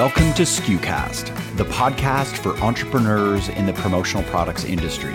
[0.00, 5.12] Welcome to SKUcast, the podcast for entrepreneurs in the promotional products industry.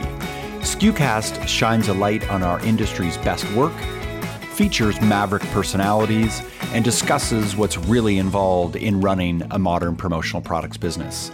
[0.60, 3.74] SKUcast shines a light on our industry's best work,
[4.54, 11.32] features maverick personalities, and discusses what's really involved in running a modern promotional products business.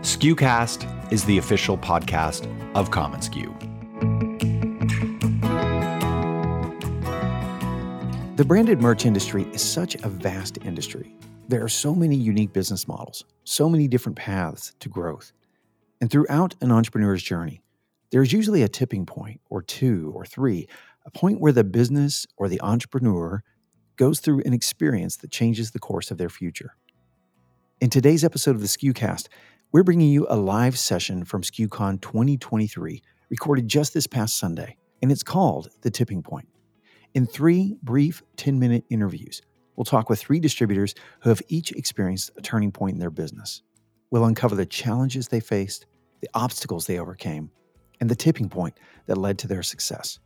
[0.00, 3.52] SKUcast is the official podcast of commonsku.
[8.38, 11.14] The branded merch industry is such a vast industry.
[11.46, 15.32] There are so many unique business models, so many different paths to growth.
[16.00, 17.60] And throughout an entrepreneur's journey,
[18.10, 20.66] there's usually a tipping point, or two, or three,
[21.04, 23.42] a point where the business or the entrepreneur
[23.96, 26.76] goes through an experience that changes the course of their future.
[27.78, 29.28] In today's episode of the SKUcast,
[29.70, 35.12] we're bringing you a live session from SKUCon 2023, recorded just this past Sunday, and
[35.12, 36.48] it's called The Tipping Point.
[37.12, 39.42] In three brief 10 minute interviews,
[39.76, 43.62] We'll talk with three distributors who have each experienced a turning point in their business.
[44.10, 45.86] We'll uncover the challenges they faced,
[46.20, 47.50] the obstacles they overcame,
[48.00, 50.18] and the tipping point that led to their success.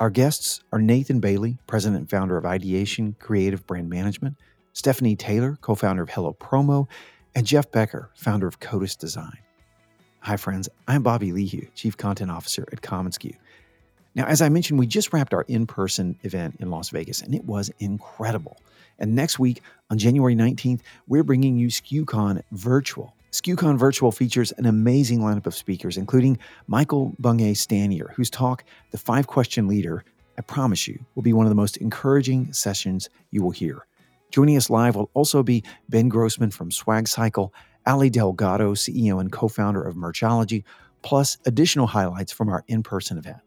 [0.00, 4.36] Our guests are Nathan Bailey, president and founder of Ideation Creative Brand Management,
[4.72, 6.86] Stephanie Taylor, co founder of Hello Promo,
[7.34, 9.38] and Jeff Becker, founder of Codis Design.
[10.20, 10.68] Hi, friends.
[10.86, 13.34] I'm Bobby Lehew, Chief Content Officer at commonsku.
[14.18, 17.36] Now, as I mentioned, we just wrapped our in person event in Las Vegas, and
[17.36, 18.56] it was incredible.
[18.98, 23.14] And next week, on January 19th, we're bringing you SKUCon Virtual.
[23.30, 28.98] SKUCon Virtual features an amazing lineup of speakers, including Michael Bungay Stanier, whose talk, The
[28.98, 30.02] Five Question Leader,
[30.36, 33.86] I promise you, will be one of the most encouraging sessions you will hear.
[34.32, 37.54] Joining us live will also be Ben Grossman from Swag Cycle,
[37.86, 40.64] Ali Delgado, CEO and co founder of Merchology,
[41.02, 43.38] plus additional highlights from our in person event.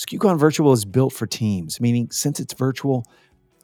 [0.00, 3.04] SKUCon Virtual is built for teams, meaning since it's virtual,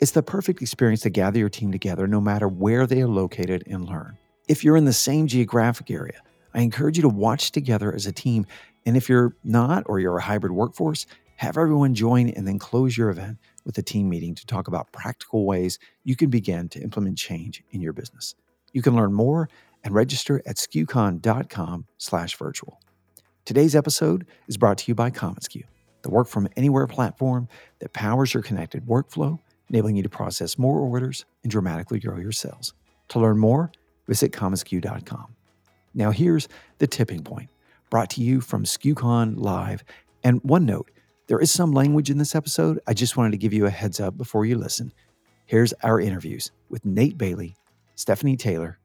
[0.01, 3.65] it's the perfect experience to gather your team together no matter where they are located
[3.67, 4.19] and learn.
[4.47, 6.21] If you're in the same geographic area,
[6.53, 8.45] I encourage you to watch together as a team.
[8.85, 12.99] And if you're not, or you're a hybrid workforce, have everyone join and then close
[12.99, 16.81] your event with a team meeting to talk about practical ways you can begin to
[16.81, 18.35] implement change in your business.
[18.75, 19.49] You can learn more
[19.83, 22.79] and register at skucon.com slash virtual.
[23.47, 25.63] Today's episode is brought to you by commonsku,
[26.07, 27.49] the work from anywhere platform
[27.81, 32.33] that powers your connected workflow enabling you to process more orders and dramatically grow your
[32.33, 32.73] sales.
[33.09, 33.71] To learn more,
[34.07, 35.35] visit commonsku.com.
[35.95, 37.51] Now, here's the tipping point
[37.91, 39.85] brought to you from SKUCon Live.
[40.25, 40.91] And one note
[41.29, 42.81] there is some language in this episode.
[42.87, 44.93] I just wanted to give you a heads up before you listen.
[45.47, 47.57] Here's our interviews with Nate Bailey,
[47.95, 48.79] Stephanie Taylor,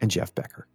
[0.00, 0.66] and Jeff Becker.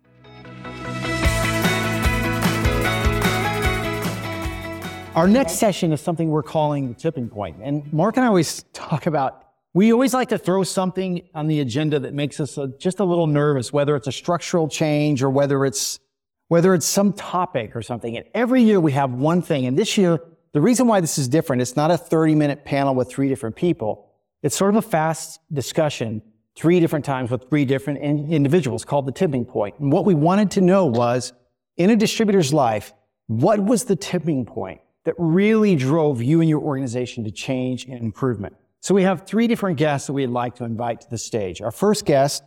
[5.16, 7.58] Our next session is something we're calling the tipping point.
[7.62, 11.60] And Mark and I always talk about we always like to throw something on the
[11.60, 15.30] agenda that makes us a, just a little nervous, whether it's a structural change or
[15.30, 16.00] whether it's
[16.48, 18.18] whether it's some topic or something.
[18.18, 19.68] And every year we have one thing.
[19.68, 20.20] And this year,
[20.52, 23.56] the reason why this is different, it's not a 30 minute panel with three different
[23.56, 24.10] people.
[24.42, 26.24] It's sort of a fast discussion
[26.56, 29.78] three different times with three different in- individuals called the tipping point.
[29.78, 31.34] And what we wanted to know was
[31.78, 32.94] in a distributor's life,
[33.28, 38.02] what was the tipping point that really drove you and your organization to change and
[38.02, 38.56] improvement?
[38.82, 41.62] So we have three different guests that we'd like to invite to the stage.
[41.62, 42.44] Our first guest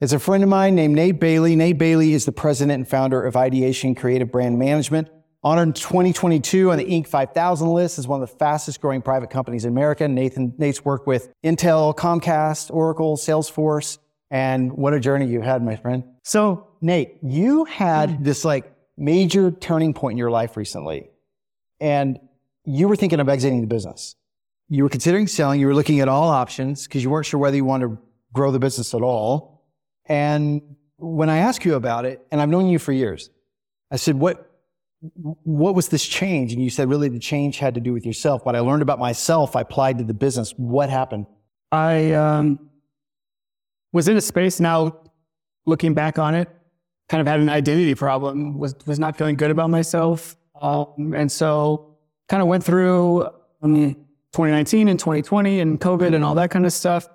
[0.00, 1.56] is a friend of mine named Nate Bailey.
[1.56, 5.08] Nate Bailey is the president and founder of Ideation Creative Brand Management.
[5.42, 7.06] Honored in 2022 on the Inc.
[7.06, 10.06] 5000 list as one of the fastest growing private companies in America.
[10.08, 13.98] Nathan, Nate's worked with Intel, Comcast, Oracle, Salesforce,
[14.30, 16.04] and what a journey you had, my friend.
[16.24, 18.24] So, Nate, you had mm-hmm.
[18.24, 21.08] this like major turning point in your life recently,
[21.80, 22.18] and
[22.64, 24.16] you were thinking of exiting the business
[24.68, 27.56] you were considering selling, you were looking at all options because you weren't sure whether
[27.56, 27.98] you wanted to
[28.32, 29.64] grow the business at all.
[30.06, 33.30] And when I asked you about it, and I've known you for years,
[33.90, 34.50] I said, what,
[35.00, 36.52] what was this change?
[36.52, 38.44] And you said, really, the change had to do with yourself.
[38.44, 40.52] What I learned about myself, I applied to the business.
[40.56, 41.26] What happened?
[41.72, 42.70] I um,
[43.92, 44.98] was in a space now,
[45.64, 46.48] looking back on it,
[47.08, 50.36] kind of had an identity problem, was, was not feeling good about myself.
[50.60, 51.96] Um, and so
[52.28, 53.24] kind of went through
[53.62, 53.94] um,
[54.32, 57.08] 2019 and 2020 and COVID and all that kind of stuff.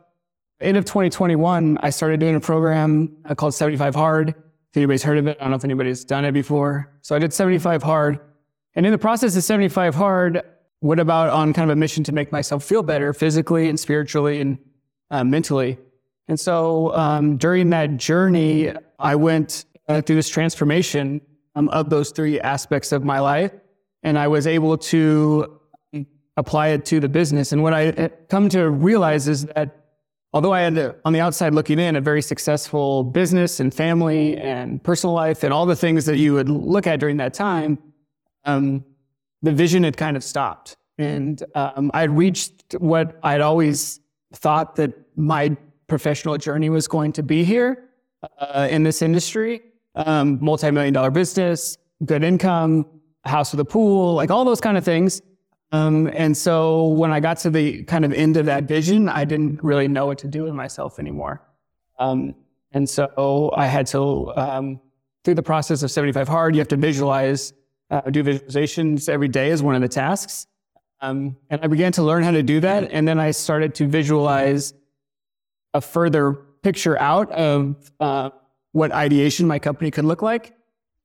[0.60, 4.30] End of 2021, I started doing a program called 75 Hard.
[4.30, 6.92] If anybody's heard of it, I don't know if anybody's done it before.
[7.01, 8.19] So I did 75 Hard.
[8.75, 10.42] And in the process of 75 Hard,
[10.80, 14.42] what about on kind of a mission to make myself feel better physically and spiritually
[14.42, 14.57] and
[15.12, 15.78] uh, mentally?
[16.28, 21.22] And so um, during that journey, I went uh, through this transformation
[21.55, 23.51] um, of those three aspects of my life.
[24.03, 25.59] And I was able to
[26.38, 27.51] apply it to the business.
[27.51, 29.83] And what I come to realize is that
[30.33, 34.35] although I had a, on the outside looking in a very successful business and family
[34.38, 37.77] and personal life and all the things that you would look at during that time,
[38.45, 38.83] um,
[39.41, 40.75] the vision had kind of stopped.
[40.97, 43.99] And um, I'd reached what I'd always
[44.33, 45.56] thought that my
[45.88, 47.89] professional journey was going to be here
[48.39, 49.61] uh, in this industry.
[49.95, 52.86] Um, multi-million dollar business, good income,
[53.25, 55.22] house with a pool, like all those kind of things.
[55.72, 59.25] Um, and so when I got to the kind of end of that vision, I
[59.25, 61.42] didn't really know what to do with myself anymore.
[62.00, 62.36] Um,
[62.72, 64.81] and so I had to, um,
[65.24, 67.54] through the process of 75 Hard, you have to visualize,
[67.90, 70.48] uh, do visualizations every day as one of the tasks.
[71.01, 72.92] Um, and I began to learn how to do that.
[72.92, 74.74] And then I started to visualize
[75.74, 78.30] a further picture out of uh,
[78.73, 80.53] what ideation my company could look like.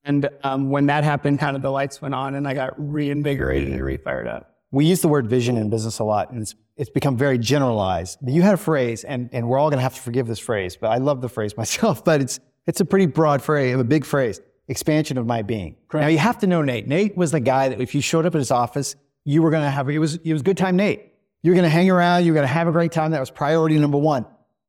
[0.05, 3.73] And um, when that happened, kind of the lights went on and I got reinvigorated
[3.73, 6.91] and refired up we use the word vision in business a lot, and it's it's
[6.91, 8.19] become very generalized.
[8.25, 10.77] You had a phrase, and, and we're all going to have to forgive this phrase,
[10.77, 12.05] but I love the phrase myself.
[12.09, 14.41] But it's it's a pretty broad phrase, a big phrase.
[14.69, 15.77] Expansion of my being.
[15.89, 16.03] Correct.
[16.03, 16.87] Now you have to know Nate.
[16.87, 19.63] Nate was the guy that if you showed up at his office, you were going
[19.63, 21.15] to have it was it was good time Nate.
[21.43, 22.25] You're going to hang around.
[22.25, 23.13] You're going to have a great time.
[23.13, 24.27] That was priority number one.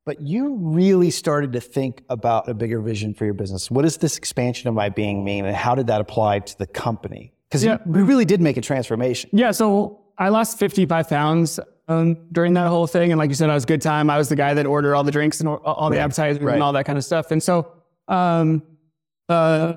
[0.10, 3.70] But you really started to think about a bigger vision for your business.
[3.70, 6.66] What does this expansion of my being mean, and how did that apply to the
[6.66, 7.32] company?
[7.48, 7.78] Because yeah.
[7.86, 9.30] we really did make a transformation.
[9.34, 9.52] Yeah.
[9.52, 13.12] So I lost 55 pounds um, during that whole thing.
[13.12, 14.10] And like you said, I was good time.
[14.10, 16.02] I was the guy that ordered all the drinks and all the right.
[16.02, 16.56] appetizers right.
[16.56, 17.30] and all that kind of stuff.
[17.30, 17.72] And so,
[18.08, 18.64] um,
[19.30, 19.74] uh,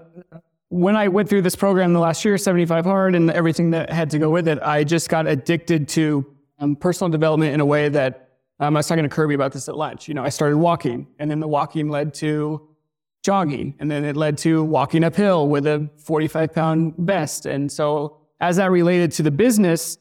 [0.70, 4.08] when I went through this program the last year, 75 Hard, and everything that had
[4.12, 6.24] to go with it, I just got addicted to
[6.58, 9.68] um, personal development in a way that um, I was talking to Kirby about this
[9.68, 10.08] at lunch.
[10.08, 12.68] You know, I started walking, and then the walking led to
[13.22, 17.46] jogging, and then it led to walking uphill with a 45 pound vest.
[17.46, 19.98] And so, as that related to the business,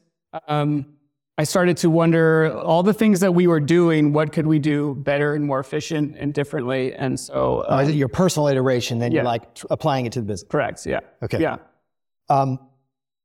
[0.48, 0.86] um,
[1.38, 4.94] I started to wonder all the things that we were doing, what could we do
[4.94, 6.94] better and more efficient and differently?
[6.94, 8.98] And so, um, oh, is it your personal iteration?
[8.98, 9.16] Then yeah.
[9.16, 10.48] you're like t- applying it to the business.
[10.48, 10.84] Correct.
[10.84, 11.00] Yeah.
[11.22, 11.40] Okay.
[11.40, 11.56] Yeah.
[12.28, 12.58] Um,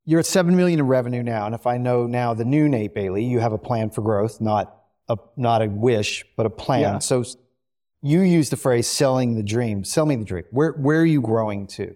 [0.05, 2.95] you're at seven million in revenue now, and if I know now the new Nate
[2.95, 4.73] Bailey, you have a plan for growth, not
[5.09, 6.81] a not a wish, but a plan.
[6.81, 6.99] Yeah.
[6.99, 7.23] So
[8.01, 10.43] you use the phrase "selling the dream." Sell me the dream.
[10.51, 11.95] Where where are you growing to?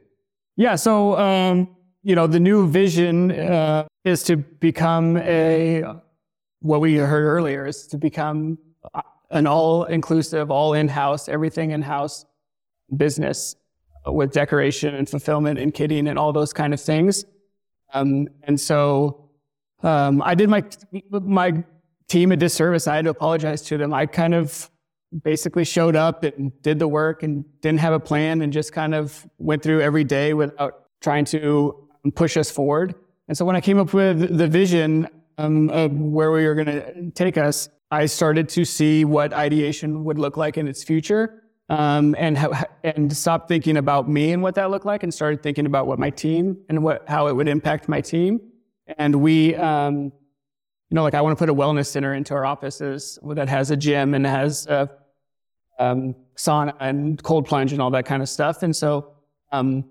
[0.56, 0.76] Yeah.
[0.76, 5.84] So um, you know, the new vision uh, is to become a
[6.62, 8.58] what we heard earlier is to become
[9.32, 12.26] an all-inclusive, all in-house, everything in-house
[12.96, 13.56] business
[14.06, 17.26] with decoration and fulfillment and kitting and all those kind of things.
[17.94, 19.30] Um, and so
[19.84, 20.64] um, I did my
[21.12, 21.64] my
[22.12, 22.88] team a disservice.
[22.88, 23.94] I had to apologize to them.
[23.94, 24.70] I kind of
[25.24, 28.94] basically showed up and did the work and didn't have a plan and just kind
[28.94, 31.42] of went through every day without trying to
[32.16, 32.96] push us forward.
[33.28, 36.68] And so when I came up with the vision um, of where we were going
[36.68, 41.44] to take us, I started to see what ideation would look like in its future,
[41.70, 42.52] um, and how,
[42.84, 46.00] and stopped thinking about me and what that looked like, and started thinking about what
[46.00, 48.40] my team and what how it would impact my team.
[48.98, 50.12] And we, um,
[50.92, 53.72] you know, like I want to put a wellness center into our offices that has
[53.72, 54.92] a gym and has a
[55.80, 58.62] um, sauna and cold plunge and all that kind of stuff.
[58.62, 59.14] And so
[59.52, 59.86] um,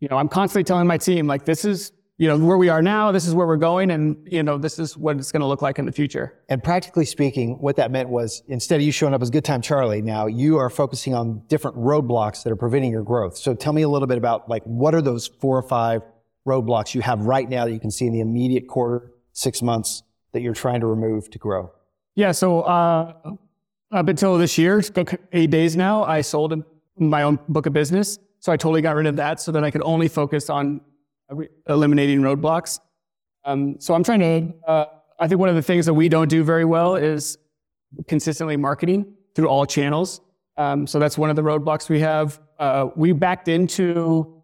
[0.00, 2.82] you know, I'm constantly telling my team, like, this is, you know, where we are
[2.82, 5.46] now, this is where we're going, and, you know, this is what it's going to
[5.46, 6.34] look like in the future.
[6.48, 9.62] And practically speaking, what that meant was instead of you showing up as Good Time
[9.62, 13.36] Charlie, now you are focusing on different roadblocks that are preventing your growth.
[13.36, 16.02] So tell me a little bit about, like, what are those four or five
[16.46, 20.02] roadblocks you have right now that you can see in the immediate quarter, six months
[20.36, 21.72] that you're trying to remove to grow?
[22.14, 23.14] Yeah, so uh,
[23.90, 24.82] up until this year,
[25.32, 26.62] eight days now, I sold
[26.98, 28.18] my own book of business.
[28.40, 30.82] So I totally got rid of that so that I could only focus on
[31.66, 32.80] eliminating roadblocks.
[33.46, 34.84] Um, so I'm trying to, uh,
[35.18, 37.38] I think one of the things that we don't do very well is
[38.06, 40.20] consistently marketing through all channels.
[40.58, 42.40] Um, so that's one of the roadblocks we have.
[42.58, 44.42] Uh, we backed into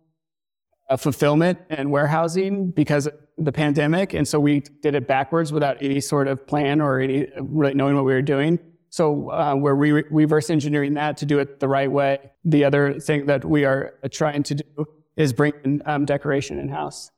[0.88, 3.08] uh, fulfillment and warehousing because
[3.38, 4.14] the pandemic.
[4.14, 7.96] And so we did it backwards without any sort of plan or any really knowing
[7.96, 8.58] what we were doing.
[8.90, 12.18] So uh, we're re- reverse engineering that to do it the right way.
[12.44, 14.86] The other thing that we are trying to do
[15.16, 17.10] is bring um, decoration in house.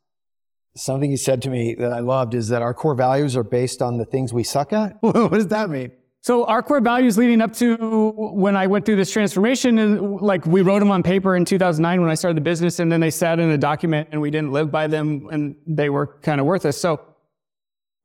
[0.77, 3.83] Something you said to me that I loved is that our core values are based
[3.83, 4.97] on the things we suck at.
[5.01, 5.93] what does that mean?
[6.25, 7.77] So our core values leading up to
[8.17, 12.01] when I went through this transformation, and like we wrote them on paper in 2009
[12.01, 14.51] when I started the business, and then they sat in a document, and we didn't
[14.51, 16.81] live by them, and they were kind of worthless.
[16.81, 16.99] So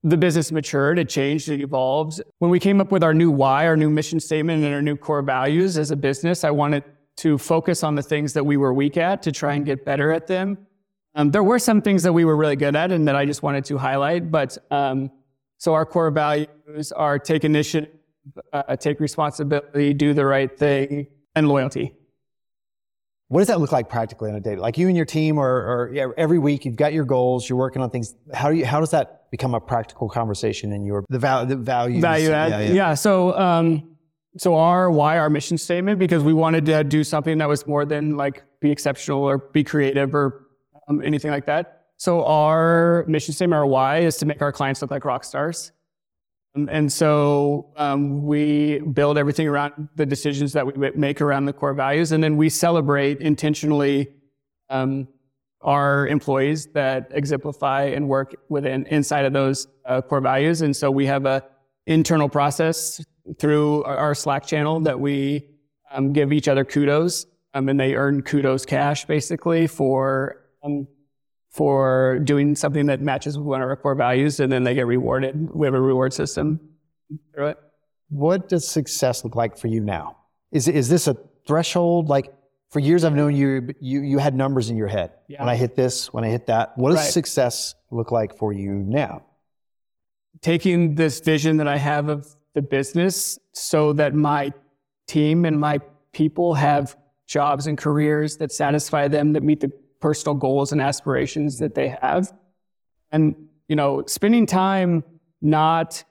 [0.03, 2.21] the business matured, it changed, it evolved.
[2.39, 4.97] When we came up with our new why, our new mission statement, and our new
[4.97, 6.83] core values as a business, I wanted
[7.19, 10.11] to focus on the things that we were weak at to try and get better
[10.11, 10.57] at them.
[11.15, 13.43] Um, there were some things that we were really good at and that I just
[13.43, 15.09] wanted to highlight, but um,
[15.57, 17.91] so our core values are take initiative,
[18.53, 21.93] uh, take responsibility, do the right thing, and loyalty.
[23.27, 24.55] What does that look like practically on a day?
[24.55, 27.59] Like you and your team, or, or yeah, every week you've got your goals, you're
[27.59, 28.15] working on things.
[28.33, 28.65] How do you?
[28.65, 32.01] How does that become a practical conversation in your the, val, the values?
[32.01, 32.49] Value add.
[32.49, 32.93] Yeah, yeah.
[32.95, 33.95] So, um,
[34.37, 37.85] so our why, our mission statement, because we wanted to do something that was more
[37.85, 40.47] than like be exceptional or be creative or
[40.87, 41.85] um, anything like that.
[41.97, 45.71] So our mission statement, our why, is to make our clients look like rock stars.
[46.67, 51.73] And so um, we build everything around the decisions that we make around the core
[51.73, 54.09] values, and then we celebrate intentionally
[54.69, 55.07] um,
[55.61, 60.61] our employees that exemplify and work within inside of those uh, core values.
[60.61, 61.43] And so we have a
[61.85, 63.03] internal process
[63.39, 65.47] through our Slack channel that we
[65.91, 70.87] um, give each other kudos, um, and they earn kudos cash basically for um,
[71.49, 74.85] for doing something that matches with one of our core values, and then they get
[74.85, 75.49] rewarded.
[75.53, 76.59] We have a reward system
[77.33, 77.57] through it.
[78.09, 80.17] What does success look like for you now?
[80.51, 82.09] Is is this a threshold?
[82.09, 82.33] Like
[82.69, 83.73] for years, I've known you.
[83.79, 85.11] You you had numbers in your head.
[85.27, 85.41] Yeah.
[85.41, 86.77] When I hit this, when I hit that.
[86.77, 87.11] What does right.
[87.11, 89.23] success look like for you now?
[90.41, 94.53] Taking this vision that I have of the business, so that my
[95.07, 95.79] team and my
[96.13, 96.95] people have
[97.27, 101.95] jobs and careers that satisfy them, that meet the personal goals and aspirations that they
[102.01, 102.31] have.
[103.11, 103.35] And,
[103.67, 105.03] you know, spending time
[105.41, 106.03] not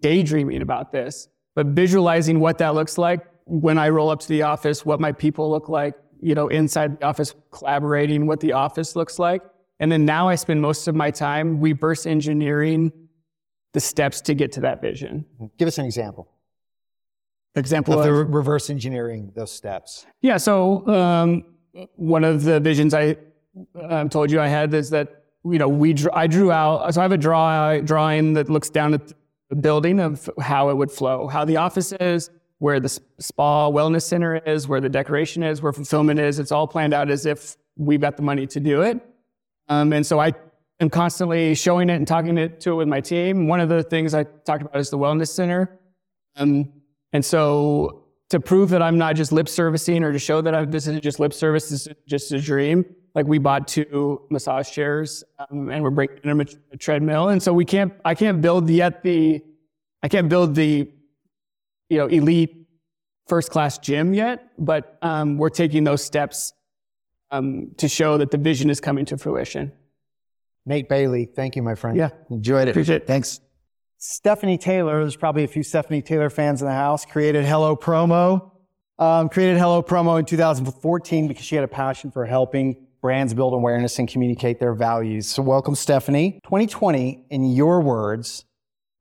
[0.00, 4.42] daydreaming about this, but visualizing what that looks like when I roll up to the
[4.42, 8.94] office, what my people look like, you know, inside the office, collaborating, what the office
[8.94, 9.42] looks like.
[9.80, 12.92] And then now I spend most of my time reverse engineering
[13.72, 15.24] the steps to get to that vision.
[15.58, 16.28] Give us an example.
[17.54, 20.06] Example of, of the reverse engineering those steps.
[20.20, 20.36] Yeah.
[20.36, 21.44] So um,
[21.96, 23.16] one of the visions I
[23.88, 27.04] um, told you I had is that you know we I drew out so I
[27.04, 29.12] have a draw drawing that looks down at
[29.48, 34.02] the building of how it would flow, how the office is, where the spa wellness
[34.02, 36.38] center is, where the decoration is, where fulfillment is.
[36.38, 39.00] It's all planned out as if we've got the money to do it.
[39.68, 40.32] Um, and so I
[40.78, 43.48] am constantly showing it and talking it to it with my team.
[43.48, 45.80] One of the things I talked about is the wellness center.
[46.36, 46.72] Um,
[47.12, 47.99] and so
[48.30, 51.02] to prove that I'm not just lip servicing or to show that I'm, this isn't
[51.02, 52.84] just lip service, this is just a dream.
[53.14, 57.30] Like we bought two massage chairs um, and we're bringing in a, a, treadmill.
[57.30, 59.42] And so we can't, I can't build yet the,
[60.02, 60.88] I can't build the,
[61.88, 62.68] you know, elite
[63.26, 66.52] first class gym yet, but um, we're taking those steps
[67.32, 69.72] um, to show that the vision is coming to fruition.
[70.66, 71.96] Nate Bailey, thank you, my friend.
[71.96, 72.10] Yeah.
[72.30, 72.70] Enjoyed it.
[72.70, 73.06] Appreciate it.
[73.08, 73.40] Thanks.
[74.02, 78.50] Stephanie Taylor, there's probably a few Stephanie Taylor fans in the house, created Hello Promo.
[78.98, 83.52] Um, created Hello Promo in 2014 because she had a passion for helping brands build
[83.52, 85.26] awareness and communicate their values.
[85.26, 86.40] So welcome, Stephanie.
[86.44, 88.46] 2020, in your words,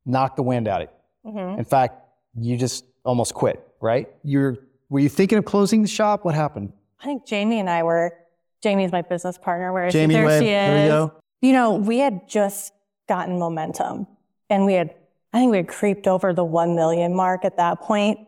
[0.06, 1.32] knocked the wind out of you.
[1.32, 1.60] Mm-hmm.
[1.60, 2.04] In fact,
[2.38, 4.10] you just almost quit, right?
[4.24, 4.58] You're,
[4.90, 6.26] were you thinking of closing the shop?
[6.26, 6.74] What happened?
[7.00, 8.18] I think Jamie and I were,
[8.62, 9.72] Jamie's my business partner.
[9.72, 10.52] Where Jamie, there Webb, she is.
[10.52, 11.14] There you go.
[11.40, 12.74] You know, we had just
[13.08, 14.06] gotten momentum
[14.50, 14.96] and we had,
[15.34, 18.20] I think we had creeped over the 1 million mark at that point.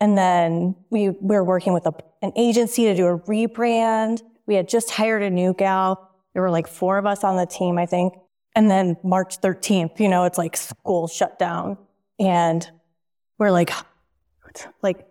[0.00, 4.22] And then we, we were working with a, an agency to do a rebrand.
[4.46, 6.10] We had just hired a new gal.
[6.34, 8.14] There were like four of us on the team, I think.
[8.54, 11.78] And then March 13th, you know, it's like school shut down.
[12.18, 12.68] And
[13.38, 13.70] we're like,
[14.82, 15.06] like,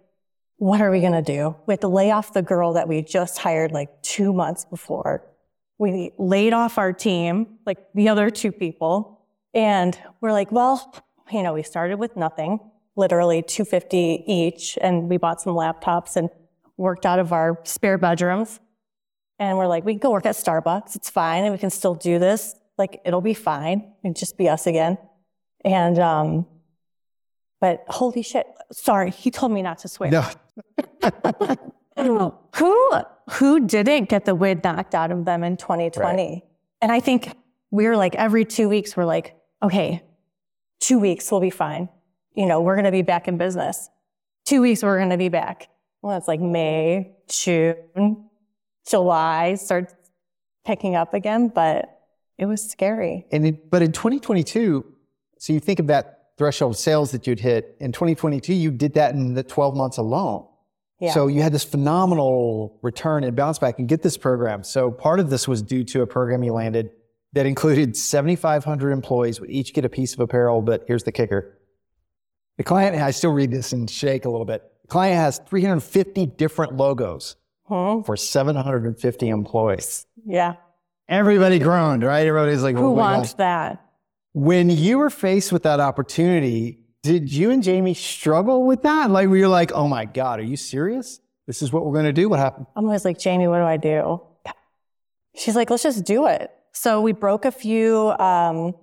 [0.58, 1.56] what are we going to do?
[1.68, 5.24] We had to lay off the girl that we just hired like two months before.
[5.78, 9.15] We laid off our team, like the other two people.
[9.56, 10.94] And we're like, well,
[11.32, 12.60] you know, we started with nothing,
[12.98, 16.30] literally 250 each, and we bought some laptops and
[16.78, 18.60] worked out of our spare bedrooms.
[19.40, 20.96] And we're like, we can go work at Starbucks.
[20.96, 21.46] It's fine.
[21.46, 22.54] And we can still do this.
[22.78, 23.94] Like, it'll be fine.
[24.04, 24.98] It'll just be us again.
[25.64, 26.46] And, um,
[27.62, 28.46] but holy shit.
[28.72, 29.10] Sorry.
[29.10, 30.12] He told me not to swear.
[30.12, 30.30] No.
[32.56, 32.94] who,
[33.32, 36.24] who didn't get the wind knocked out of them in 2020?
[36.24, 36.42] Right.
[36.82, 37.32] And I think
[37.72, 40.04] we we're like, every two weeks, we're like, okay,
[40.80, 41.90] two weeks we'll be fine.
[42.34, 43.90] You know, we're going to be back in business.
[44.46, 45.70] Two weeks we're going to be back.
[46.02, 48.30] Well, it's like May, June,
[48.88, 49.94] July starts
[50.66, 52.00] picking up again, but
[52.38, 53.26] it was scary.
[53.32, 54.86] And it, but in 2022,
[55.40, 59.16] so you think of that threshold sales that you'd hit in 2022, you did that
[59.16, 60.46] in the 12 months alone.
[61.00, 61.12] Yeah.
[61.12, 64.64] So you had this phenomenal return and bounce back and get this program.
[64.64, 66.92] So part of this was due to a program you landed
[67.36, 70.62] that included 7,500 employees would each get a piece of apparel.
[70.62, 71.60] But here's the kicker.
[72.58, 74.64] The client, I still read this and shake a little bit.
[74.84, 77.36] The client has 350 different logos
[77.68, 78.02] huh?
[78.04, 80.08] for 750 employees.
[80.26, 80.56] Yeah.
[81.10, 82.26] Everybody groaned, right?
[82.26, 83.86] Everybody's like, who oh wants that?
[84.34, 89.12] When you were faced with that opportunity, Did you and Jamie struggle with that?
[89.12, 91.20] Like, were you like, oh my God, are you serious?
[91.46, 92.28] This is what we're going to do?
[92.28, 92.66] What happened?
[92.76, 94.24] I'm always like, Jamie, what do I do?
[95.36, 96.50] She's like, let's just do it.
[96.76, 98.76] So we broke a few um,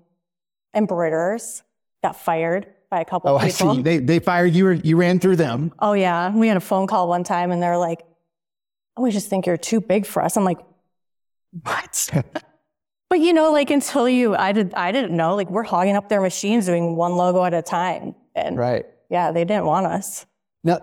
[0.75, 1.63] embroiderers,
[2.03, 3.69] got fired by a couple Oh, people.
[3.69, 3.83] Oh I see.
[3.83, 4.71] They, they fired you.
[4.71, 5.73] You ran through them.
[5.79, 8.01] Oh yeah, we had a phone call one time, and they're like,
[8.97, 10.59] "Oh, we just think you're too big for us." I'm like,
[11.63, 12.09] "What?"
[13.11, 15.37] but you know, like until you, I did, I didn't know.
[15.37, 18.87] Like we're hogging up their machines, doing one logo at a time, and Right.
[19.11, 20.25] yeah, they didn't want us.
[20.65, 20.81] Now,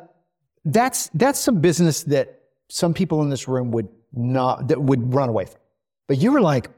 [0.63, 2.39] that's that's some business that
[2.69, 5.59] some people in this room would not that would run away from.
[6.07, 6.69] But you were like,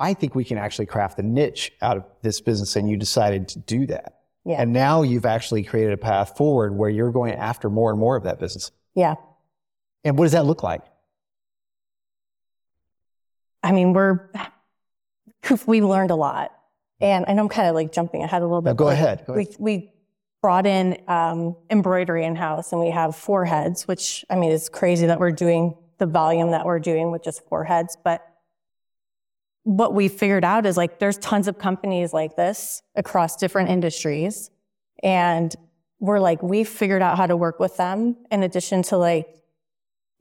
[0.00, 3.48] I think we can actually craft a niche out of this business, and you decided
[3.48, 4.14] to do that.
[4.44, 7.98] Yeah, And now you've actually created a path forward where you're going after more and
[7.98, 8.70] more of that business.
[8.94, 9.16] yeah.
[10.04, 10.82] And what does that look like?
[13.62, 14.30] I mean, we're
[15.66, 16.52] we learned a lot,
[17.00, 18.70] and I know I'm kind of like jumping ahead a little bit.
[18.70, 19.92] No, go like, ahead, go we we
[20.40, 24.68] brought in um, embroidery in house, and we have four heads, which I mean is
[24.68, 27.96] crazy that we're doing the volume that we're doing with just four heads.
[28.02, 28.24] But
[29.68, 34.50] what we figured out is like there's tons of companies like this across different industries,
[35.02, 35.54] and
[36.00, 39.26] we're like we figured out how to work with them in addition to like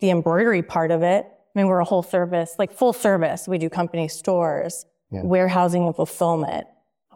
[0.01, 1.25] the embroidery part of it.
[1.25, 3.47] I mean, we're a whole service, like full service.
[3.47, 5.21] We do company stores, Yeah.
[5.23, 6.67] warehousing and fulfillment.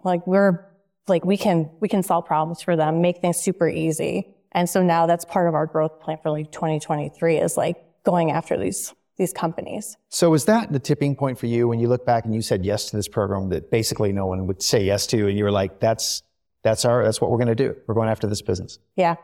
[0.05, 0.65] Like we're
[1.09, 4.33] like we can we can solve problems for them, make things super easy.
[4.53, 8.31] And so now that's part of our growth plan for like 2023 is like going
[8.31, 9.97] after these these companies.
[10.09, 12.65] So was that the tipping point for you when you look back and you said
[12.65, 15.51] yes to this program that basically no one would say yes to, and you were
[15.51, 16.23] like, "That's
[16.63, 17.75] that's our that's what we're going to do.
[17.87, 19.15] We're going after this business." Yeah.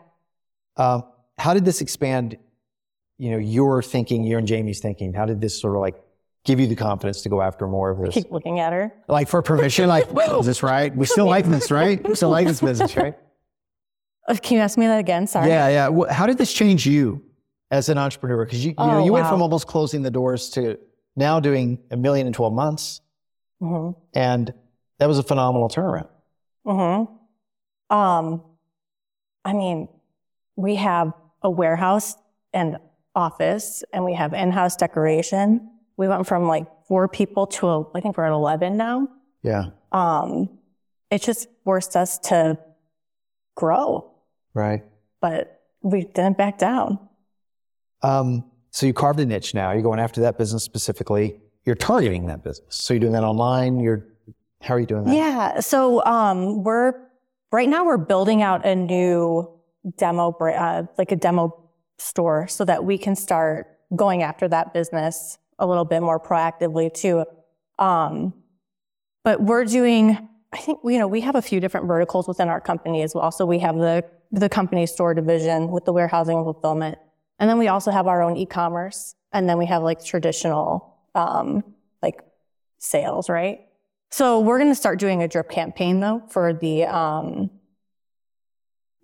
[0.76, 1.04] Um,
[1.38, 2.38] how did this expand,
[3.18, 5.14] you know, your thinking, your and Jamie's thinking?
[5.14, 5.96] How did this sort of like
[6.46, 8.14] give you the confidence to go after more of this?
[8.14, 8.94] Keep looking at her.
[9.08, 10.08] Like for permission, like,
[10.40, 10.96] is this right?
[10.96, 12.06] We still like this, right?
[12.08, 13.16] We still like this business, right?
[14.30, 15.26] Uh, Can you ask me that again?
[15.26, 15.48] Sorry.
[15.48, 16.12] Yeah, yeah.
[16.12, 17.24] How did this change you
[17.72, 18.46] as an entrepreneur?
[18.46, 20.78] Because you, you know, Oh, you went from almost closing the doors to
[21.16, 23.02] now doing a million in 12 months.
[23.60, 24.54] hmm And
[25.00, 26.10] that was a phenomenal turnaround.
[26.66, 27.04] hmm
[27.94, 28.42] Um,
[29.46, 29.88] I mean,
[30.56, 32.16] we have a warehouse
[32.54, 32.78] and
[33.16, 35.70] office, and we have in-house decoration.
[35.98, 39.08] We went from like four people to a, I think we're at eleven now.
[39.44, 39.66] Yeah.
[39.92, 40.50] Um,
[41.10, 42.58] it just forced us to
[43.56, 44.12] grow,
[44.54, 44.84] Right.
[45.22, 47.00] but we didn't back down.
[48.02, 49.72] Um, so you carved a niche now.
[49.72, 51.40] You're going after that business specifically.
[51.66, 52.76] You're targeting that business.
[52.76, 53.80] So you're doing that online.
[53.80, 54.06] You're,
[54.62, 55.16] how are you doing that?
[55.16, 55.60] Yeah.
[55.60, 56.94] So um, we're
[57.52, 59.50] right now we're building out a new
[59.98, 65.38] demo, uh, like a demo store, so that we can start going after that business
[65.60, 67.26] a little bit more proactively too.
[67.80, 68.34] Um,
[69.24, 70.30] but we're doing.
[70.54, 73.32] I think you know we have a few different verticals within our company as well.
[73.32, 76.98] So we have the the company store division with the warehousing and fulfillment,
[77.40, 81.64] and then we also have our own e-commerce, and then we have like traditional um,
[82.02, 82.22] like
[82.80, 83.62] sales, right?
[84.10, 87.50] So we're going to start doing a drip campaign though for the um,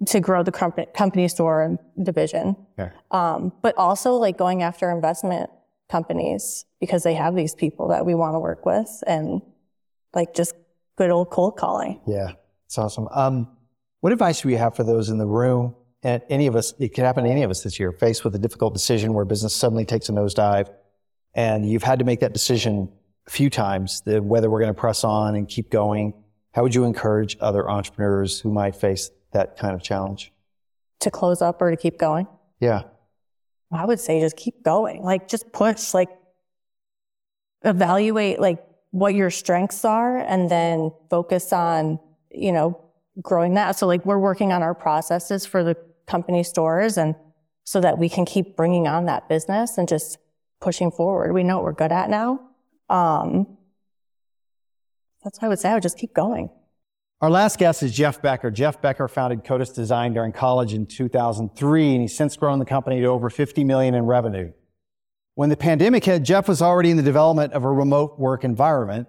[0.07, 2.55] to grow the company, company store and division.
[2.79, 2.91] Okay.
[3.11, 5.49] Um, but also like going after investment
[5.89, 9.41] companies because they have these people that we want to work with and
[10.13, 10.53] like just
[10.95, 12.01] good old cold calling.
[12.07, 12.31] Yeah.
[12.65, 13.07] It's awesome.
[13.11, 13.49] Um,
[13.99, 15.75] what advice do you have for those in the room?
[16.03, 18.35] And any of us, it could happen to any of us this year, faced with
[18.35, 20.69] a difficult decision where business suddenly takes a nosedive
[21.33, 22.89] and you've had to make that decision
[23.25, 26.13] a few times, the, whether we're going to press on and keep going.
[26.51, 30.31] How would you encourage other entrepreneurs who might face that kind of challenge?
[30.99, 32.27] To close up or to keep going?
[32.59, 32.83] Yeah.
[33.71, 35.01] I would say just keep going.
[35.01, 36.09] Like just push, like
[37.63, 42.79] evaluate like what your strengths are and then focus on, you know,
[43.21, 43.71] growing that.
[43.77, 47.15] So like we're working on our processes for the company stores and
[47.63, 50.17] so that we can keep bringing on that business and just
[50.59, 51.33] pushing forward.
[51.33, 52.39] We know what we're good at now.
[52.89, 53.57] Um,
[55.23, 55.69] that's what I would say.
[55.69, 56.49] I would just keep going.
[57.21, 58.51] Our last guest is Jeff Becker.
[58.51, 62.99] Jeff Becker founded Codis Design during college in 2003, and he's since grown the company
[62.99, 64.51] to over 50 million in revenue.
[65.35, 69.07] When the pandemic hit, Jeff was already in the development of a remote work environment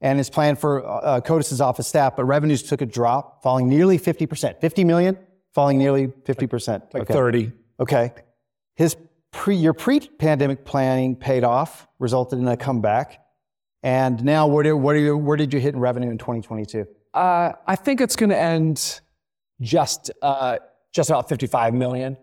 [0.00, 3.98] and his plan for uh, Codis's office staff, but revenues took a drop, falling nearly
[3.98, 4.60] 50%.
[4.60, 5.18] 50 million,
[5.58, 6.94] falling nearly 50%.
[6.94, 7.12] Like Okay.
[7.12, 7.52] 30.
[7.80, 8.12] Okay.
[8.76, 8.96] His
[9.32, 13.20] pre, your pre-pandemic planning paid off, resulted in a comeback.
[13.82, 16.86] And now, where did, what are you, where did you hit in revenue in 2022?
[17.12, 19.00] Uh, I think it's going to end
[19.60, 20.58] just uh,
[20.92, 22.16] just about 55 million.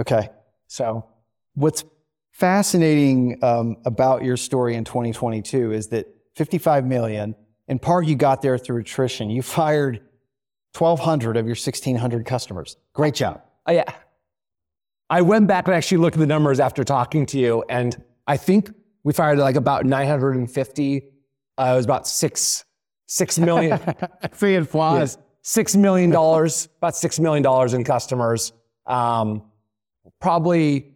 [0.00, 0.28] Okay.
[0.66, 1.06] So
[1.54, 1.84] What's
[2.32, 7.36] fascinating um, about your story in 2022 is that 55 million,
[7.68, 9.30] in part, you got there through attrition.
[9.30, 10.00] You fired
[10.76, 12.76] 1,200 of your 1,600 customers.
[12.92, 13.42] Great job.
[13.68, 13.84] Uh, yeah.
[15.08, 18.36] I went back and actually looked at the numbers after talking to you, and I
[18.36, 18.70] think
[19.02, 21.02] we fired like about 950.
[21.58, 22.64] Uh, it was about six
[23.06, 23.78] six million.
[24.32, 25.18] Seeing flaws.
[25.42, 28.52] six million dollars, about six million dollars in customers.
[28.86, 29.42] Um,
[30.20, 30.94] probably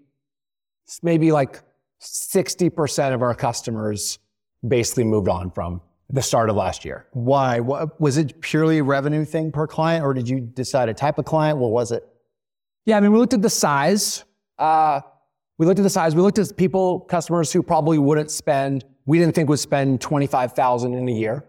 [1.03, 1.61] maybe like
[2.01, 4.19] 60% of our customers
[4.67, 7.07] basically moved on from the start of last year.
[7.13, 7.61] Why?
[7.61, 11.19] What, was it purely a revenue thing per client, or did you decide a type
[11.19, 11.59] of client?
[11.59, 12.07] What was it?
[12.87, 14.25] Yeah, I mean, we looked at the size.
[14.59, 15.01] Uh,
[15.59, 16.15] we looked at the size.
[16.15, 20.95] We looked at people, customers who probably wouldn't spend, we didn't think would spend 25,000
[20.95, 21.45] in a year.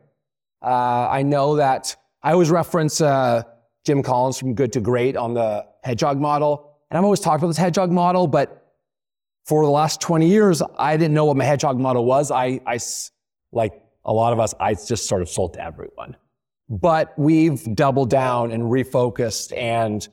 [0.62, 3.44] Uh, I know that I always reference uh,
[3.86, 6.80] Jim Collins from Good to Great on the hedgehog model.
[6.90, 8.74] And I've always talked about this hedgehog model, but
[9.46, 12.32] for the last 20 years, I didn't know what my hedgehog model was.
[12.32, 12.80] I, I
[13.52, 13.74] like
[14.06, 16.16] a lot of us, I just sort of sold to everyone.
[16.70, 20.08] But we've doubled down and refocused and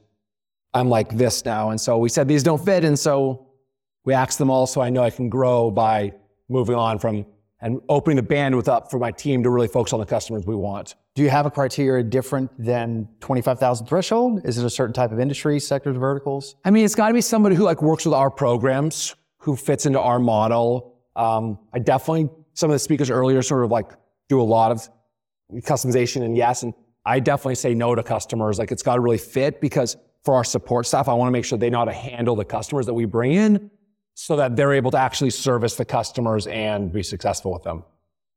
[0.75, 1.71] I'm like this now.
[1.71, 2.85] And so we said these don't fit.
[2.85, 3.47] And so
[4.05, 6.13] we asked them all so I know I can grow by
[6.49, 7.27] moving on from
[7.63, 10.57] and opening the bandwidth up for my team to really focus on the customers we
[10.57, 10.97] want.
[11.15, 14.41] Do you have a criteria different than 25,000 threshold?
[14.45, 16.57] Is it a certain type of industry, sectors, verticals?
[16.65, 19.87] I mean, it's got to be somebody who like works with our programs, who fits
[19.87, 20.97] into our model.
[21.15, 23.91] Um, I definitely, some of the speakers earlier sort of like
[24.29, 24.89] do a lot of
[25.63, 28.59] customization and yes, and I definitely say no to customers.
[28.59, 31.45] Like it's got to really fit because for our support staff, I want to make
[31.45, 33.71] sure they know how to handle the customers that we bring in
[34.15, 37.85] so that they're able to actually service the customers and be successful with them.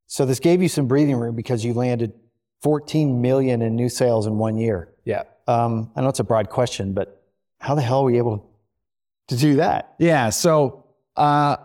[0.07, 2.13] So this gave you some breathing room because you landed
[2.61, 4.93] 14 million in new sales in one year.
[5.03, 5.23] Yeah.
[5.47, 7.23] Um, I know it's a broad question, but
[7.59, 8.49] how the hell were you able
[9.27, 9.93] to do that?
[9.99, 10.29] Yeah.
[10.29, 11.57] So uh,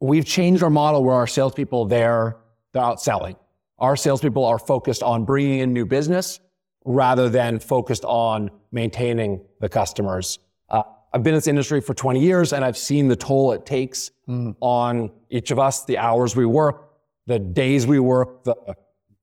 [0.00, 2.36] we've changed our model where our salespeople they're
[2.72, 3.36] they're out selling.
[3.78, 6.40] Our salespeople are focused on bringing in new business
[6.84, 10.38] rather than focused on maintaining the customers.
[10.68, 10.82] Uh,
[11.12, 14.10] I've been in this industry for 20 years and I've seen the toll it takes
[14.28, 14.54] mm.
[14.60, 16.90] on each of us, the hours we work,
[17.26, 18.56] the days we work, the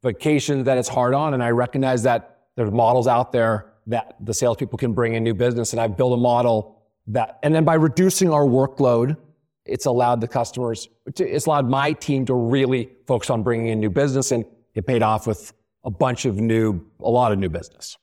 [0.01, 1.33] vacations that it's hard on.
[1.33, 5.33] And I recognize that there's models out there that the salespeople can bring in new
[5.33, 5.73] business.
[5.73, 9.17] And I've built a model that, and then by reducing our workload,
[9.65, 13.89] it's allowed the customers, it's allowed my team to really focus on bringing in new
[13.89, 17.97] business and it paid off with a bunch of new, a lot of new business.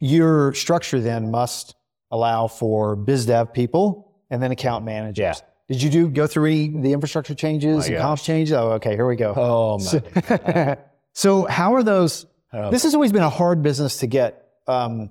[0.00, 1.74] Your structure then must
[2.10, 5.22] allow for biz dev people and then account managers.
[5.22, 5.34] Yeah.
[5.68, 8.52] Did you do go through any the infrastructure changes and comp changes?
[8.52, 9.32] Oh, okay, here we go.
[9.34, 10.78] Oh man.
[11.14, 12.26] So, how are those?
[12.52, 12.70] Oh.
[12.70, 15.10] This has always been a hard business to get um,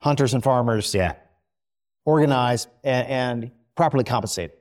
[0.00, 1.14] hunters and farmers yeah.
[2.04, 4.56] organized and, and properly compensated.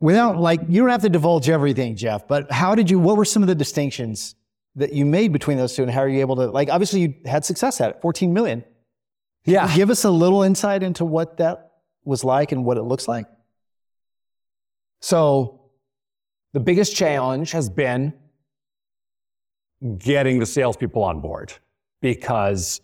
[0.00, 2.26] Without like, you don't have to divulge everything, Jeff.
[2.26, 2.98] But how did you?
[2.98, 4.34] What were some of the distinctions
[4.76, 6.46] that you made between those two, and how are you able to?
[6.46, 8.64] Like, obviously, you had success at it, 14 million.
[9.44, 9.74] Yeah.
[9.74, 11.72] Give us a little insight into what that
[12.04, 13.26] was like and what it looks like.
[15.00, 15.70] So,
[16.52, 18.14] the biggest challenge has been
[19.98, 21.52] getting the salespeople on board
[22.00, 22.80] because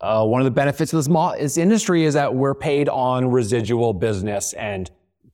[0.00, 3.30] uh, one of the benefits of this, mo- this industry is that we're paid on
[3.30, 4.90] residual business and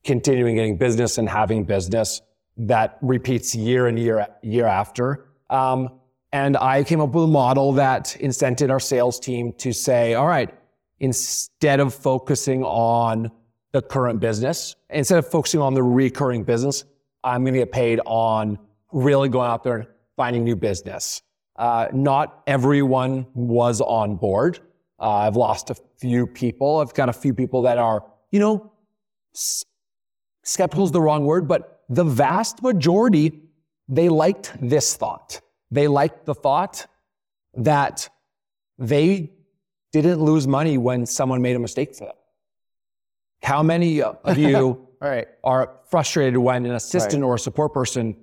[0.07, 2.21] continuing getting business and having business
[2.57, 5.27] that repeats year and year year after.
[5.49, 5.99] Um,
[6.33, 10.27] and I came up with a model that incented our sales team to say, all
[10.27, 10.53] right,
[10.99, 13.31] instead of focusing on
[13.71, 16.85] the current business, instead of focusing on the recurring business,
[17.23, 18.57] I'm going to get paid on
[18.91, 21.21] really going out there and finding new business.
[21.57, 24.59] Uh, not everyone was on board.
[24.99, 26.79] Uh, I've lost a few people.
[26.79, 28.71] I've got a few people that are, you know,
[30.47, 33.41] skeptical is the wrong word, but the vast majority,
[33.87, 35.41] they liked this thought.
[35.71, 36.87] They liked the thought
[37.55, 38.09] that
[38.77, 39.31] they
[39.91, 42.15] didn't lose money when someone made a mistake for them.
[43.43, 45.27] How many of you right.
[45.43, 47.27] are frustrated when an assistant right.
[47.27, 48.15] or a support person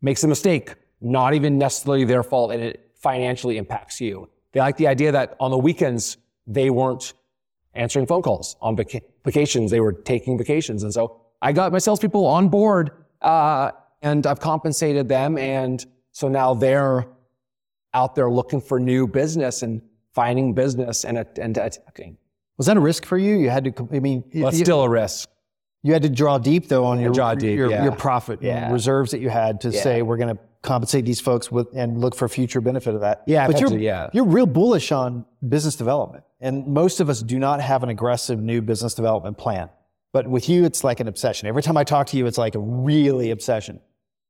[0.00, 4.28] makes a mistake, not even necessarily their fault, and it financially impacts you.
[4.52, 7.12] They like the idea that on the weekends, they weren't
[7.74, 8.56] answering phone calls.
[8.60, 10.82] On vac- vacations, they were taking vacations.
[10.82, 15.38] And so I got my salespeople on board, uh, and I've compensated them.
[15.38, 17.06] And so now they're
[17.94, 19.82] out there looking for new business and
[20.12, 22.16] finding business and, and attacking.
[22.58, 23.36] Was that a risk for you?
[23.36, 25.28] You had to, I mean, well, it's still a risk.
[25.82, 27.82] You had to draw deep though on your draw deep, your, yeah.
[27.82, 28.70] your profit yeah.
[28.70, 29.82] reserves that you had to yeah.
[29.82, 33.24] say we're going to compensate these folks with and look for future benefit of that.
[33.26, 34.10] Yeah, but you're to, yeah.
[34.12, 38.40] you're real bullish on business development, and most of us do not have an aggressive
[38.40, 39.70] new business development plan.
[40.12, 41.48] But with you, it's like an obsession.
[41.48, 43.80] Every time I talk to you, it's like a really obsession.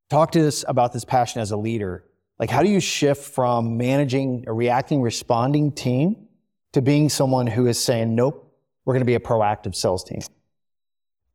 [0.09, 2.05] Talk to us about this passion as a leader.
[2.39, 6.27] Like, how do you shift from managing a reacting, responding team
[6.71, 10.21] to being someone who is saying, nope, we're going to be a proactive sales team?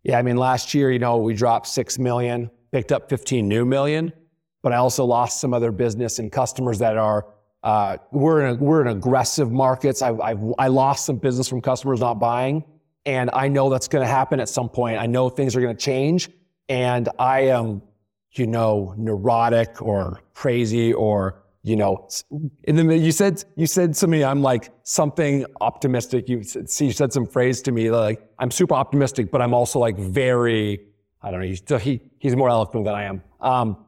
[0.04, 3.64] Yeah, I mean, last year, you know, we dropped 6 million, picked up 15 new
[3.66, 4.12] million,
[4.62, 7.26] but I also lost some other business and customers that are,
[7.62, 10.02] uh, we're, in a, we're in aggressive markets.
[10.02, 12.64] I, I, I lost some business from customers not buying.
[13.06, 14.98] And I know that's going to happen at some point.
[14.98, 16.28] I know things are going to change.
[16.68, 17.82] And I am,
[18.32, 22.08] you know, neurotic or crazy or, you know,
[22.64, 26.28] in the you said you said to me, I'm like something optimistic.
[26.28, 29.78] You said, you said some phrase to me like I'm super optimistic, but I'm also
[29.78, 30.80] like very,
[31.22, 31.46] I don't know.
[31.46, 33.22] He's he, he's more eloquent than I am.
[33.40, 33.86] Um,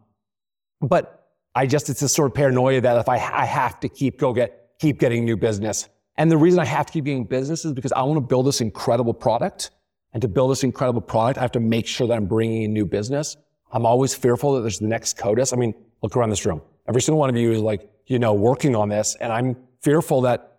[0.80, 1.19] but
[1.54, 4.32] I just it's this sort of paranoia that if I I have to keep go
[4.32, 7.72] get keep getting new business, and the reason I have to keep getting business is
[7.72, 9.70] because I want to build this incredible product.
[10.12, 12.72] And to build this incredible product, I have to make sure that I'm bringing in
[12.72, 13.36] new business.
[13.72, 15.52] I'm always fearful that there's the next CODIS.
[15.52, 16.60] I mean, look around this room.
[16.88, 19.16] Every single one of you is like, you know, working on this.
[19.20, 20.58] And I'm fearful that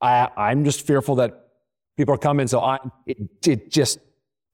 [0.00, 1.48] I, I'm just fearful that
[1.96, 2.48] people are coming.
[2.48, 3.98] So I, it, it just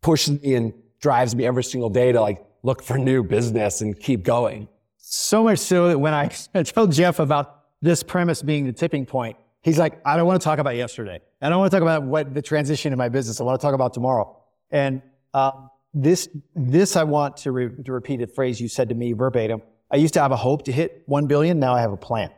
[0.03, 3.99] pushes me and drives me every single day to like look for new business and
[3.99, 4.68] keep going.
[5.11, 9.07] So much so that when I, I told Jeff about this premise being the tipping
[9.07, 11.21] point, he's like, I don't want to talk about yesterday.
[11.40, 13.40] I don't want to talk about what the transition in my business.
[13.40, 14.37] I want to talk about tomorrow.
[14.71, 15.01] And
[15.33, 19.14] um, this, this I want to, re- to repeat a phrase you said to me
[19.14, 19.62] verbatim.
[19.90, 21.59] I used to have a hope to hit 1 billion.
[21.59, 22.31] Now I have a plan,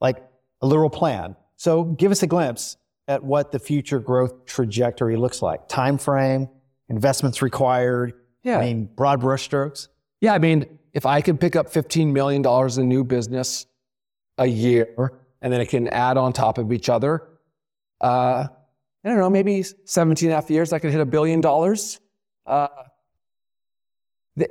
[0.00, 0.18] like
[0.62, 1.34] a literal plan.
[1.56, 2.76] So give us a glimpse
[3.08, 5.66] at what the future growth trajectory looks like.
[5.66, 6.48] Time frame,
[6.88, 8.12] investments required.
[8.44, 8.58] Yeah.
[8.58, 9.88] I mean, broad brushstrokes.
[10.20, 10.34] Yeah.
[10.34, 12.44] I mean, if I could pick up $15 million
[12.80, 13.66] in new business
[14.38, 17.28] a year and then it can add on top of each other,
[18.00, 18.46] uh,
[19.04, 22.00] I don't know, maybe 17 and a half years, I could hit a billion dollars.
[22.46, 22.68] Uh,
[24.36, 24.48] the,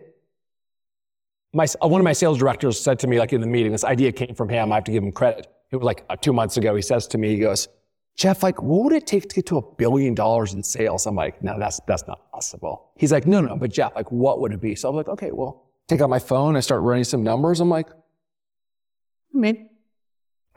[1.53, 4.11] my, one of my sales directors said to me, like in the meeting, this idea
[4.11, 4.71] came from him.
[4.71, 5.47] I have to give him credit.
[5.71, 6.75] It was like uh, two months ago.
[6.75, 7.67] He says to me, he goes,
[8.15, 11.05] Jeff, like, what would it take to get to a billion dollars in sales?
[11.05, 12.91] I'm like, no, that's, that's not possible.
[12.95, 14.73] He's like, no, no, but Jeff, like, what would it be?
[14.73, 16.55] So I'm like, okay, well, take out my phone.
[16.55, 17.59] I start running some numbers.
[17.59, 19.69] I'm like, I mean,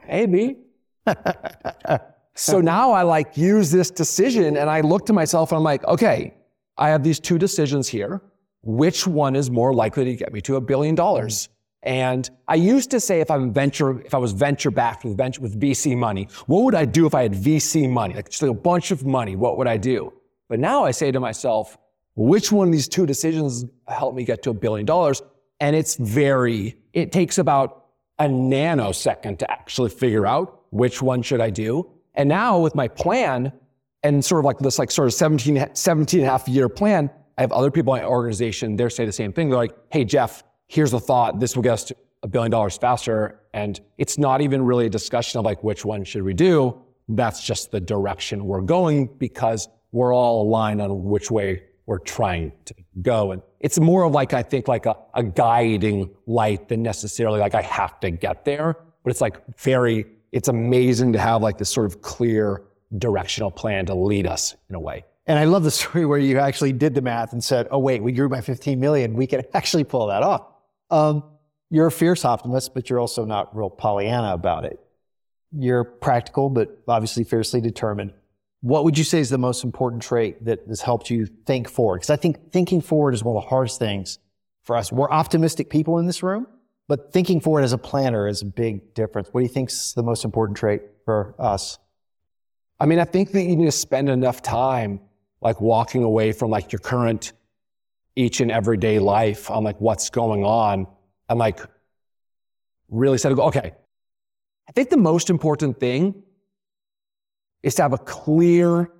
[0.07, 0.57] maybe.
[2.35, 5.83] so now I like use this decision and I look to myself and I'm like,
[5.85, 6.33] okay,
[6.77, 8.21] I have these two decisions here.
[8.63, 11.49] Which one is more likely to get me to a billion dollars?
[11.83, 15.41] And I used to say if I'm venture, if I was venture backed with venture,
[15.41, 18.13] with VC money, what would I do if I had VC money?
[18.13, 20.13] Like just like a bunch of money, what would I do?
[20.47, 21.77] But now I say to myself,
[22.15, 25.21] which one of these two decisions helped me get to a billion dollars?
[25.59, 27.85] And it's very, it takes about
[28.19, 31.89] a nanosecond to actually figure out which one should I do.
[32.15, 33.51] And now with my plan
[34.03, 37.09] and sort of like this like sort of 17, 17 and a half year plan,
[37.37, 39.49] I have other people in my organization, they say the same thing.
[39.49, 41.39] They're like, hey, Jeff, here's the thought.
[41.39, 43.39] This will get us to a billion dollars faster.
[43.53, 46.79] And it's not even really a discussion of like, which one should we do?
[47.07, 52.53] That's just the direction we're going because we're all aligned on which way we're trying
[52.63, 53.33] to go.
[53.33, 57.53] And it's more of like, I think like a, a guiding light than necessarily like
[57.53, 58.77] I have to get there.
[59.03, 62.63] But it's like very, it's amazing to have like this sort of clear
[62.97, 65.03] directional plan to lead us in a way.
[65.27, 68.01] And I love the story where you actually did the math and said, oh, wait,
[68.01, 69.13] we grew by 15 million.
[69.13, 70.47] We can actually pull that off.
[70.91, 71.25] Um,
[71.69, 74.79] you're a fierce optimist, but you're also not real Pollyanna about it.
[75.51, 78.13] You're practical, but obviously fiercely determined.
[78.61, 81.97] What would you say is the most important trait that has helped you think forward?
[81.97, 84.19] Because I think thinking forward is one of the hardest things
[84.63, 84.91] for us.
[84.91, 86.45] We're optimistic people in this room,
[86.87, 89.29] but thinking forward as a planner is a big difference.
[89.31, 91.79] What do you think is the most important trait for us?
[92.79, 94.99] I mean, I think that you need to spend enough time
[95.41, 97.33] like walking away from like your current
[98.15, 100.85] each and everyday life on like what's going on
[101.29, 101.59] and like
[102.89, 103.73] really said, okay,
[104.67, 106.21] I think the most important thing
[107.63, 108.91] is to have a clear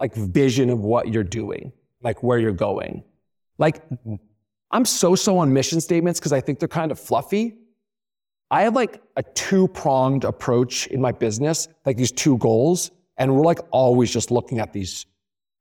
[0.00, 3.04] like vision of what you're doing, like where you're going.
[3.58, 3.82] Like
[4.70, 7.56] I'm so, so on mission statements because I think they're kind of fluffy.
[8.50, 12.90] I have like a two pronged approach in my business, like these two goals.
[13.16, 15.06] And we're like always just looking at these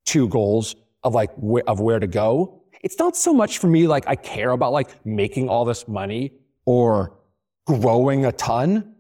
[0.06, 2.64] two goals of like wh- of where to go.
[2.82, 6.34] It's not so much for me like I care about like making all this money
[6.66, 7.18] or
[7.66, 8.96] growing a ton.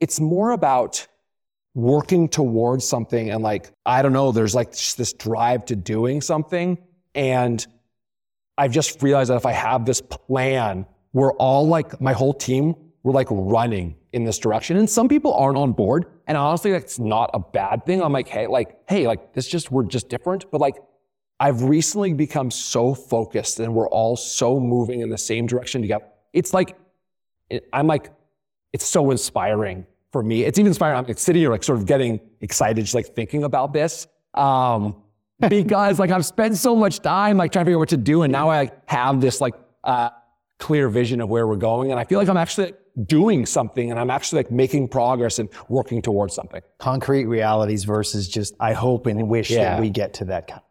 [0.00, 1.06] It's more about
[1.78, 6.76] working towards something and like I don't know, there's like this drive to doing something
[7.14, 7.64] and
[8.58, 12.74] I've just realized that if I have this plan, we're all like my whole team,
[13.04, 14.76] we're like running in this direction.
[14.76, 16.06] And some people aren't on board.
[16.26, 18.02] And honestly, that's not a bad thing.
[18.02, 20.50] I'm like, hey, like, hey, like this just, we're just different.
[20.50, 20.74] But like,
[21.38, 26.06] I've recently become so focused and we're all so moving in the same direction together.
[26.32, 26.76] It's like,
[27.72, 28.10] I'm like,
[28.72, 30.44] it's so inspiring for me.
[30.44, 30.98] It's even inspiring.
[30.98, 34.06] I'm like sitting here, like sort of getting excited, just like thinking about this.
[34.34, 35.02] Um,
[35.48, 38.22] because like I've spent so much time like trying to figure out what to do,
[38.22, 40.10] and now I have this like uh,
[40.58, 42.72] clear vision of where we're going, and I feel like I'm actually
[43.06, 46.60] doing something, and I'm actually like making progress and working towards something.
[46.78, 49.74] Concrete realities versus just I hope and wish Yeah.
[49.74, 50.62] that we get to that kind.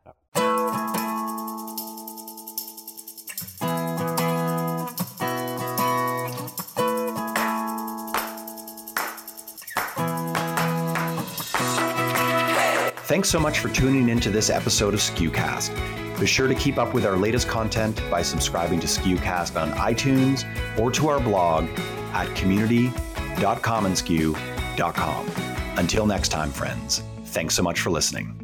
[13.18, 16.20] Thanks so much for tuning into this episode of SKUcast.
[16.20, 20.46] Be sure to keep up with our latest content by subscribing to SKUcast on iTunes
[20.78, 21.68] or to our blog
[22.14, 25.32] at community.commonsku.com.
[25.78, 28.36] Until next time, friends, thanks so much for listening.